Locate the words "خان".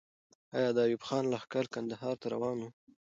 1.07-1.23